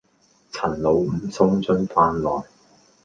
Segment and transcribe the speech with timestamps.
[0.51, 2.47] 陳老五送進飯來，